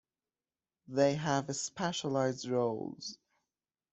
They 0.87 1.13
have 1.13 1.55
specialized 1.55 2.47
roles. 2.47 3.19